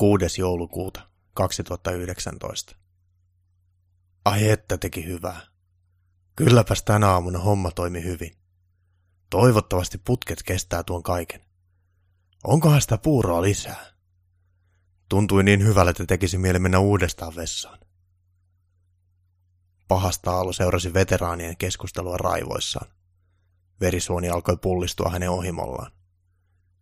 6. 0.00 0.40
joulukuuta 0.40 1.08
2019. 1.34 2.76
Ai 4.24 4.48
että 4.48 4.78
teki 4.78 5.06
hyvää. 5.06 5.40
Kylläpäs 6.36 6.82
tänä 6.82 7.08
aamuna 7.08 7.38
homma 7.38 7.70
toimi 7.70 8.04
hyvin. 8.04 8.36
Toivottavasti 9.30 9.98
putket 9.98 10.42
kestää 10.42 10.82
tuon 10.82 11.02
kaiken. 11.02 11.40
Onkohan 12.44 12.82
sitä 12.82 12.98
puuroa 12.98 13.42
lisää? 13.42 13.86
Tuntui 15.08 15.44
niin 15.44 15.64
hyvälle, 15.64 15.90
että 15.90 16.06
tekisi 16.06 16.38
mieli 16.38 16.58
mennä 16.58 16.78
uudestaan 16.78 17.36
vessaan. 17.36 17.78
Pahasta 19.88 20.30
Aalo 20.30 20.52
seurasi 20.52 20.94
veteraanien 20.94 21.56
keskustelua 21.56 22.16
raivoissaan. 22.16 22.90
Verisuoni 23.80 24.30
alkoi 24.30 24.56
pullistua 24.56 25.10
hänen 25.10 25.30
ohimollaan. 25.30 25.92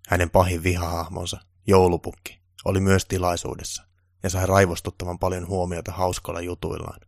Hänen 0.08 0.30
pahin 0.30 0.62
vihahahmonsa, 0.62 1.40
joulupukki, 1.66 2.37
oli 2.64 2.80
myös 2.80 3.04
tilaisuudessa 3.04 3.82
ja 4.22 4.30
sai 4.30 4.46
raivostuttavan 4.46 5.18
paljon 5.18 5.48
huomiota 5.48 5.92
hauskoilla 5.92 6.40
jutuillaan. 6.40 7.00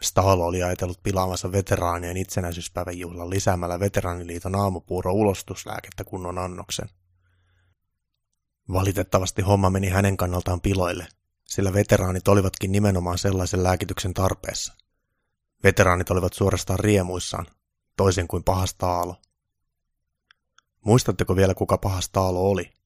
Stalo 0.00 0.46
oli 0.46 0.62
ajatellut 0.62 1.02
pilaavansa 1.02 1.52
veteraanien 1.52 2.16
itsenäisyyspäivän 2.16 2.98
juhlan 2.98 3.30
lisäämällä 3.30 3.80
veteraaniliiton 3.80 4.54
aamupuuro 4.54 5.12
ulostuslääkettä 5.12 6.04
kunnon 6.04 6.38
annoksen. 6.38 6.88
Valitettavasti 8.72 9.42
homma 9.42 9.70
meni 9.70 9.88
hänen 9.88 10.16
kannaltaan 10.16 10.60
piloille, 10.60 11.06
sillä 11.44 11.72
veteraanit 11.72 12.28
olivatkin 12.28 12.72
nimenomaan 12.72 13.18
sellaisen 13.18 13.62
lääkityksen 13.62 14.14
tarpeessa. 14.14 14.72
Veteraanit 15.64 16.10
olivat 16.10 16.32
suorastaan 16.32 16.78
riemuissaan, 16.78 17.46
toisin 17.96 18.28
kuin 18.28 18.44
pahasta 18.44 18.86
Aalo. 18.86 19.16
Muistatteko 20.84 21.36
vielä, 21.36 21.54
kuka 21.54 21.78
pahasta 21.78 22.20
Aalo 22.20 22.50
oli? 22.50 22.79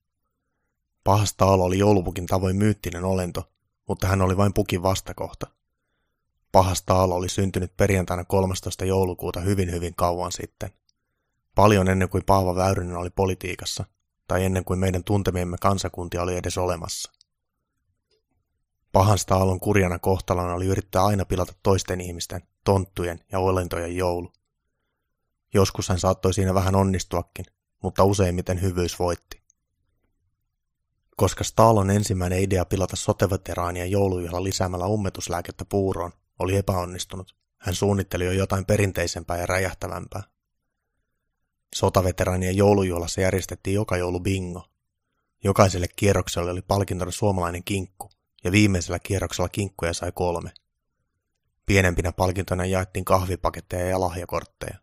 Pahasta 1.05 1.45
Aalo 1.45 1.65
oli 1.65 1.79
joulupukin 1.79 2.27
tavoin 2.27 2.57
myyttinen 2.57 3.05
olento, 3.05 3.53
mutta 3.89 4.07
hän 4.07 4.23
oli 4.23 4.37
vain 4.37 4.53
pukin 4.53 4.83
vastakohta. 4.83 5.47
Pahasta 6.53 6.95
Aalo 6.95 7.15
oli 7.15 7.29
syntynyt 7.29 7.77
perjantaina 7.77 8.25
13. 8.25 8.85
joulukuuta 8.85 9.41
hyvin 9.41 9.73
hyvin 9.73 9.95
kauan 9.95 10.33
sitten. 10.33 10.71
Paljon 11.55 11.89
ennen 11.89 12.09
kuin 12.09 12.25
Paava 12.25 12.55
Väyrynen 12.57 12.97
oli 12.97 13.11
politiikassa, 13.11 13.85
tai 14.29 14.45
ennen 14.45 14.65
kuin 14.65 14.79
meidän 14.79 15.05
tuntemiemme 15.05 15.57
kansakuntia 15.61 16.23
oli 16.23 16.37
edes 16.37 16.59
olemassa. 16.59 17.13
Pahasta 18.93 19.37
Aallon 19.37 19.61
kurjana 19.61 19.99
kohtalona 19.99 20.55
oli 20.55 20.67
yrittää 20.67 21.05
aina 21.05 21.25
pilata 21.25 21.53
toisten 21.63 22.01
ihmisten, 22.01 22.43
tonttujen 22.65 23.21
ja 23.33 23.39
olentojen 23.39 23.97
joulu. 23.97 24.33
Joskus 25.55 25.89
hän 25.89 25.99
saattoi 25.99 26.35
siinä 26.35 26.55
vähän 26.55 26.75
onnistuakin, 26.75 27.45
mutta 27.83 28.05
useimmiten 28.05 28.63
hyvyys 28.63 28.99
voitti. 28.99 29.44
Koska 31.17 31.45
Stalon 31.45 31.91
ensimmäinen 31.91 32.43
idea 32.43 32.65
pilata 32.65 32.97
soteveteraanien 32.97 33.91
joulujuhla 33.91 34.45
lisäämällä 34.45 34.87
ummetuslääkettä 34.87 35.65
puuroon 35.65 36.13
oli 36.39 36.57
epäonnistunut, 36.57 37.37
hän 37.59 37.75
suunnitteli 37.75 38.25
jo 38.25 38.33
jotain 38.33 38.65
perinteisempää 38.65 39.39
ja 39.39 39.47
räjähtävämpää. 39.47 40.23
Sotaveteraanien 41.75 42.57
joulujuhlassa 42.57 43.21
järjestettiin 43.21 43.75
joka 43.75 43.97
joulu 43.97 44.21
bingo. 44.21 44.69
Jokaiselle 45.45 45.87
kierrokselle 45.97 46.51
oli 46.51 46.63
palkintona 46.63 47.11
suomalainen 47.11 47.65
kinkku, 47.65 48.11
ja 48.45 48.53
viimeisellä 48.53 48.99
kierroksella 48.99 49.49
kinkkuja 49.49 49.95
sai 49.95 50.13
kolme. 50.13 50.51
Pienempinä 51.67 52.13
palkintona 52.13 52.65
jaettiin 52.65 53.05
kahvipaketteja 53.05 53.87
ja 53.87 54.01
lahjakortteja. 54.01 54.79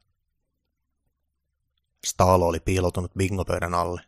Staalo 2.07 2.47
oli 2.47 2.59
piiloutunut 2.59 3.13
bingopöydän 3.17 3.73
alle. 3.73 4.01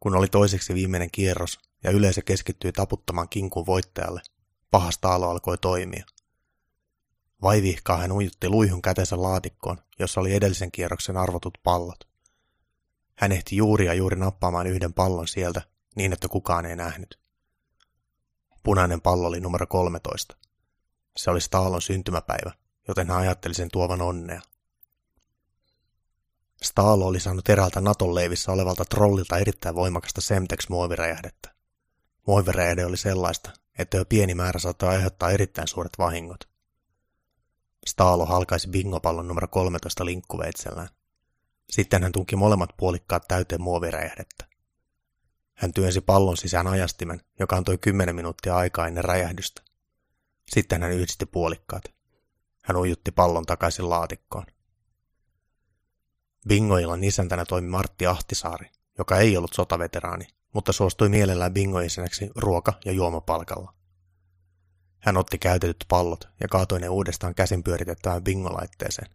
Kun 0.00 0.16
oli 0.16 0.28
toiseksi 0.28 0.74
viimeinen 0.74 1.10
kierros 1.12 1.58
ja 1.84 1.90
yleisö 1.90 2.22
keskittyi 2.22 2.72
taputtamaan 2.72 3.28
kinkun 3.28 3.66
voittajalle, 3.66 4.22
paha 4.70 4.90
Staalo 4.90 5.30
alkoi 5.30 5.58
toimia. 5.58 6.04
Vaivihkaa 7.42 7.96
hän 7.96 8.12
ujutti 8.12 8.48
luihun 8.48 8.82
kätensä 8.82 9.22
laatikkoon, 9.22 9.78
jossa 9.98 10.20
oli 10.20 10.34
edellisen 10.34 10.72
kierroksen 10.72 11.16
arvotut 11.16 11.58
pallot. 11.62 12.08
Hän 13.16 13.32
ehti 13.32 13.56
juuri 13.56 13.86
ja 13.86 13.94
juuri 13.94 14.16
nappaamaan 14.16 14.66
yhden 14.66 14.92
pallon 14.92 15.28
sieltä, 15.28 15.62
niin 15.96 16.12
että 16.12 16.28
kukaan 16.28 16.66
ei 16.66 16.76
nähnyt. 16.76 17.18
Punainen 18.62 19.00
pallo 19.00 19.28
oli 19.28 19.40
numero 19.40 19.66
13. 19.66 20.36
Se 21.16 21.30
oli 21.30 21.40
Staalon 21.40 21.82
syntymäpäivä, 21.82 22.52
joten 22.88 23.08
hän 23.08 23.18
ajatteli 23.18 23.54
sen 23.54 23.68
tuovan 23.72 24.02
onnea. 24.02 24.40
Staalo 26.64 27.06
oli 27.06 27.20
saanut 27.20 27.48
eräältä 27.48 27.80
Naton 27.80 28.14
leivissä 28.14 28.52
olevalta 28.52 28.84
trollilta 28.84 29.38
erittäin 29.38 29.74
voimakasta 29.74 30.20
Semtex-muoviräjähdettä. 30.20 31.54
Muoviräjähde 32.26 32.86
oli 32.86 32.96
sellaista, 32.96 33.50
että 33.78 33.96
jo 33.96 34.04
pieni 34.04 34.34
määrä 34.34 34.58
saattoi 34.58 34.88
aiheuttaa 34.88 35.30
erittäin 35.30 35.68
suuret 35.68 35.92
vahingot. 35.98 36.48
Staalo 37.86 38.26
halkaisi 38.26 38.68
bingopallon 38.68 39.28
numero 39.28 39.48
13 39.48 40.04
linkkuveitsellään. 40.04 40.88
Sitten 41.70 42.02
hän 42.02 42.12
tunki 42.12 42.36
molemmat 42.36 42.70
puolikkaat 42.76 43.28
täyteen 43.28 43.62
muoviräjähdettä. 43.62 44.44
Hän 45.54 45.72
työnsi 45.72 46.00
pallon 46.00 46.36
sisään 46.36 46.66
ajastimen, 46.66 47.20
joka 47.38 47.56
antoi 47.56 47.78
10 47.78 48.14
minuuttia 48.16 48.56
aikaa 48.56 48.86
ennen 48.86 49.04
räjähdystä. 49.04 49.62
Sitten 50.50 50.82
hän 50.82 50.92
yhdisti 50.92 51.26
puolikkaat. 51.26 51.84
Hän 52.62 52.76
ujutti 52.76 53.10
pallon 53.10 53.46
takaisin 53.46 53.90
laatikkoon. 53.90 54.46
Bingoilan 56.48 57.04
isäntänä 57.04 57.44
toimi 57.44 57.68
Martti 57.68 58.06
Ahtisaari, 58.06 58.70
joka 58.98 59.18
ei 59.18 59.36
ollut 59.36 59.52
sotaveteraani, 59.52 60.26
mutta 60.54 60.72
suostui 60.72 61.08
mielellään 61.08 61.54
bingoisenäksi 61.54 62.30
ruoka- 62.36 62.78
ja 62.84 62.92
juomapalkalla. 62.92 63.74
Hän 64.98 65.16
otti 65.16 65.38
käytetyt 65.38 65.84
pallot 65.88 66.28
ja 66.40 66.48
kaatoi 66.48 66.80
ne 66.80 66.88
uudestaan 66.88 67.34
käsin 67.34 67.62
pyöritettävään 67.62 68.24
bingolaitteeseen. 68.24 69.10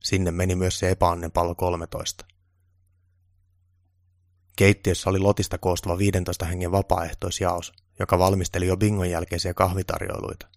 Sinne 0.00 0.30
meni 0.30 0.54
myös 0.54 0.78
se 0.78 0.90
epäonnen 0.90 1.32
pallo 1.32 1.54
13. 1.54 2.26
Keittiössä 4.56 5.10
oli 5.10 5.18
lotista 5.18 5.58
koostuva 5.58 5.98
15 5.98 6.44
hengen 6.44 6.72
vapaaehtoisjaos, 6.72 7.72
joka 7.98 8.18
valmisteli 8.18 8.66
jo 8.66 8.76
bingon 8.76 9.10
jälkeisiä 9.10 9.54
kahvitarjoiluita. 9.54 10.48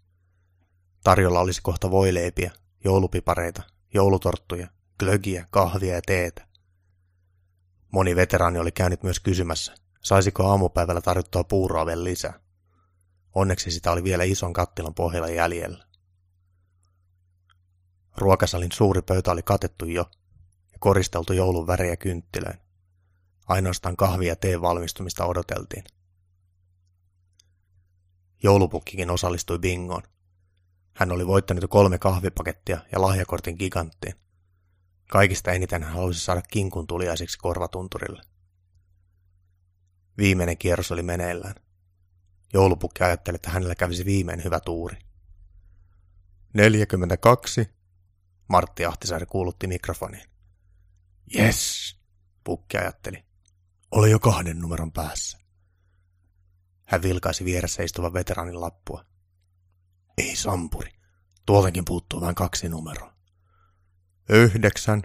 Tarjolla 1.03 1.39
olisi 1.39 1.61
kohta 1.61 1.91
voileipiä, 1.91 2.51
joulupipareita, 2.83 3.63
joulutorttuja 3.93 4.67
glögiä, 4.99 5.47
kahvia 5.49 5.95
ja 5.95 6.01
teetä. 6.01 6.47
Moni 7.91 8.15
veteraani 8.15 8.59
oli 8.59 8.71
käynyt 8.71 9.03
myös 9.03 9.19
kysymässä, 9.19 9.75
saisiko 10.01 10.47
aamupäivällä 10.47 11.01
tarjottua 11.01 11.43
puuroa 11.43 11.85
vielä 11.85 12.03
lisää. 12.03 12.39
Onneksi 13.35 13.71
sitä 13.71 13.91
oli 13.91 14.03
vielä 14.03 14.23
ison 14.23 14.53
kattilan 14.53 14.93
pohjalla 14.93 15.29
jäljellä. 15.29 15.85
Ruokasalin 18.17 18.71
suuri 18.71 19.01
pöytä 19.01 19.31
oli 19.31 19.43
katettu 19.43 19.85
jo 19.85 20.05
ja 20.71 20.77
koristeltu 20.79 21.33
joulun 21.33 21.67
värejä 21.67 21.97
kynttilöin. 21.97 22.59
Ainoastaan 23.47 23.97
kahvia 23.97 24.27
ja 24.27 24.35
teen 24.35 24.61
valmistumista 24.61 25.25
odoteltiin. 25.25 25.83
Joulupukkikin 28.43 29.11
osallistui 29.11 29.59
bingoon. 29.59 30.03
Hän 30.93 31.11
oli 31.11 31.27
voittanut 31.27 31.65
kolme 31.69 31.99
kahvipakettia 31.99 32.79
ja 32.91 33.01
lahjakortin 33.01 33.55
giganttiin. 33.59 34.15
Kaikista 35.13 35.51
eniten 35.51 35.83
hän 35.83 35.93
halusi 35.93 36.19
saada 36.19 36.41
kinkun 36.41 36.87
tuliaiseksi 36.87 37.37
korvatunturille. 37.37 38.21
Viimeinen 40.17 40.57
kierros 40.57 40.91
oli 40.91 41.03
meneillään. 41.03 41.55
Joulupukki 42.53 43.03
ajatteli, 43.03 43.35
että 43.35 43.49
hänellä 43.49 43.75
kävisi 43.75 44.05
viimein 44.05 44.43
hyvä 44.43 44.59
tuuri. 44.59 44.97
42. 46.53 47.69
Martti 48.47 48.85
Ahtisaari 48.85 49.25
kuulutti 49.25 49.67
mikrofoniin. 49.67 50.29
Yes, 51.35 51.95
pukki 52.43 52.77
ajatteli. 52.77 53.23
Oli 53.91 54.11
jo 54.11 54.19
kahden 54.19 54.59
numeron 54.59 54.91
päässä. 54.91 55.37
Hän 56.85 57.01
vilkaisi 57.01 57.45
vieressä 57.45 57.83
istuvan 57.83 58.13
veteraanin 58.13 58.61
lappua. 58.61 59.05
Ei 60.17 60.35
sampuri. 60.35 60.91
Tuoltakin 61.45 61.85
puuttuu 61.85 62.21
vain 62.21 62.35
kaksi 62.35 62.69
numeroa. 62.69 63.12
Yhdeksän, 64.29 65.03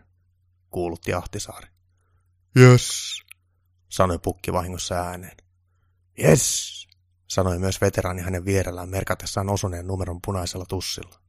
kuulutti 0.71 1.15
Ahtisaari. 1.15 1.69
Yes, 2.57 3.19
sanoi 3.89 4.19
pukki 4.19 4.53
vahingossa 4.53 4.95
ääneen. 4.95 5.37
Yes, 6.23 6.87
sanoi 7.27 7.59
myös 7.59 7.81
veteraani 7.81 8.23
hänen 8.23 8.45
vierellään 8.45 8.89
merkatessaan 8.89 9.49
osuneen 9.49 9.87
numeron 9.87 10.21
punaisella 10.25 10.67
tussilla. 10.67 11.21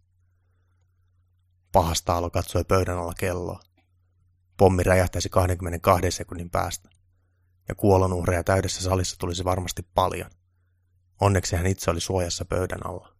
Pahasta 1.71 2.17
alo 2.17 2.29
katsoi 2.29 2.63
pöydän 2.63 2.97
alla 2.97 3.13
kelloa. 3.19 3.59
Pommi 4.57 4.83
räjähtäisi 4.83 5.29
22 5.29 6.11
sekunnin 6.11 6.49
päästä, 6.49 6.89
ja 7.67 7.75
kuolonuhreja 7.75 8.43
täydessä 8.43 8.81
salissa 8.81 9.15
tulisi 9.19 9.43
varmasti 9.43 9.87
paljon. 9.93 10.31
Onneksi 11.21 11.55
hän 11.55 11.67
itse 11.67 11.91
oli 11.91 12.01
suojassa 12.01 12.45
pöydän 12.45 12.85
alla. 12.85 13.13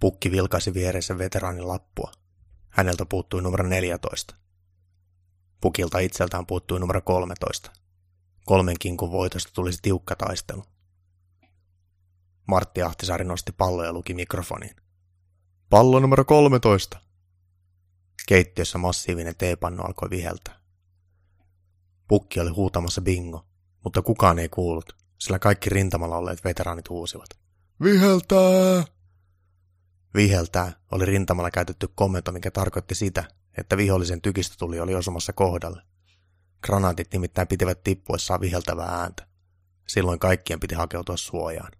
Pukki 0.00 0.30
vilkaisi 0.30 0.74
viereisen 0.74 1.18
veteraanin 1.18 1.68
lappua. 1.68 2.12
Häneltä 2.78 3.06
puuttui 3.06 3.42
numero 3.42 3.68
14. 3.68 4.34
Pukilta 5.60 5.98
itseltään 5.98 6.46
puuttui 6.46 6.80
numero 6.80 7.00
13. 7.00 7.72
Kolmen 8.44 8.76
kinkun 8.78 9.12
voitosta 9.12 9.52
tulisi 9.54 9.78
tiukka 9.82 10.16
taistelu. 10.16 10.64
Martti 12.46 12.82
Ahtisaari 12.82 13.24
nosti 13.24 13.52
pallo 13.52 13.84
ja 13.84 13.92
luki 13.92 14.14
mikrofoniin. 14.14 14.76
Pallo 15.70 16.00
numero 16.00 16.24
13. 16.24 17.00
Keittiössä 18.28 18.78
massiivinen 18.78 19.34
teepannu 19.38 19.82
alkoi 19.82 20.10
viheltää. 20.10 20.60
Pukki 22.08 22.40
oli 22.40 22.50
huutamassa 22.50 23.00
bingo, 23.00 23.46
mutta 23.84 24.02
kukaan 24.02 24.38
ei 24.38 24.48
kuullut, 24.48 24.96
sillä 25.18 25.38
kaikki 25.38 25.70
rintamalla 25.70 26.16
olleet 26.16 26.44
veteraanit 26.44 26.88
huusivat. 26.88 27.28
Viheltää! 27.82 28.97
Viheltää 30.18 30.72
oli 30.90 31.04
rintamalla 31.04 31.50
käytetty 31.50 31.88
komento, 31.94 32.32
mikä 32.32 32.50
tarkoitti 32.50 32.94
sitä, 32.94 33.24
että 33.58 33.76
vihollisen 33.76 34.22
tykistötuli 34.22 34.80
oli 34.80 34.94
osumassa 34.94 35.32
kohdalle. 35.32 35.82
Granaatit 36.62 37.12
nimittäin 37.12 37.48
pitivät 37.48 37.82
tippuessaan 37.84 38.40
viheltävää 38.40 38.86
ääntä. 38.86 39.26
Silloin 39.88 40.18
kaikkien 40.18 40.60
piti 40.60 40.74
hakeutua 40.74 41.16
suojaan. 41.16 41.72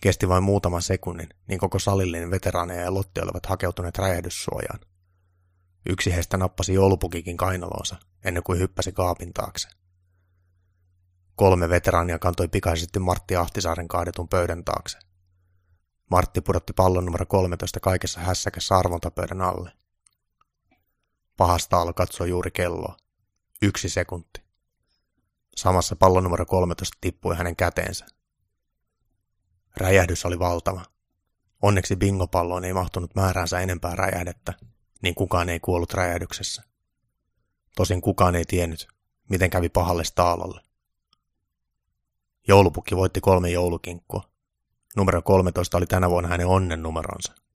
Kesti 0.00 0.28
vain 0.28 0.42
muutaman 0.42 0.82
sekunnin, 0.82 1.28
niin 1.48 1.58
koko 1.58 1.78
salillinen 1.78 2.30
veteraaneja 2.30 2.82
ja 2.82 2.94
Lotti 2.94 3.20
olivat 3.20 3.46
hakeutuneet 3.46 3.98
räjähdyssuojaan. 3.98 4.80
Yksi 5.88 6.14
heistä 6.14 6.36
nappasi 6.36 6.74
joulupukikin 6.74 7.36
kainalonsa, 7.36 7.96
ennen 8.24 8.42
kuin 8.42 8.58
hyppäsi 8.58 8.92
kaapin 8.92 9.32
taakse. 9.32 9.68
Kolme 11.34 11.68
veteraania 11.68 12.18
kantoi 12.18 12.48
pikaisesti 12.48 12.98
Martti 12.98 13.36
Ahtisaaren 13.36 13.88
kaadetun 13.88 14.28
pöydän 14.28 14.64
taakse. 14.64 15.05
Martti 16.10 16.40
pudotti 16.40 16.72
pallon 16.72 17.04
numero 17.04 17.26
13 17.26 17.80
kaikessa 17.80 18.20
hässäkässä 18.20 18.76
arvontapöydän 18.76 19.42
alle. 19.42 19.72
Pahasta 21.36 21.80
alo 21.80 21.92
katsoi 21.92 22.28
juuri 22.28 22.50
kelloa. 22.50 22.96
Yksi 23.62 23.88
sekunti. 23.88 24.42
Samassa 25.56 25.96
pallon 25.96 26.24
numero 26.24 26.46
13 26.46 26.98
tippui 27.00 27.36
hänen 27.36 27.56
käteensä. 27.56 28.06
Räjähdys 29.76 30.24
oli 30.24 30.38
valtava. 30.38 30.84
Onneksi 31.62 31.96
bingopalloon 31.96 32.64
ei 32.64 32.72
mahtunut 32.72 33.14
määräänsä 33.14 33.60
enempää 33.60 33.94
räjähdettä, 33.94 34.54
niin 35.02 35.14
kukaan 35.14 35.48
ei 35.48 35.60
kuollut 35.60 35.94
räjähdyksessä. 35.94 36.62
Tosin 37.76 38.00
kukaan 38.00 38.34
ei 38.34 38.44
tiennyt, 38.44 38.88
miten 39.30 39.50
kävi 39.50 39.68
pahalle 39.68 40.04
staalalle. 40.04 40.60
Joulupukki 42.48 42.96
voitti 42.96 43.20
kolme 43.20 43.50
joulukinkkua. 43.50 44.35
Numero 44.96 45.22
13 45.22 45.76
oli 45.76 45.86
tänä 45.86 46.10
vuonna 46.10 46.28
hänen 46.28 46.46
onnen 46.46 46.82
numeronsa. 46.82 47.45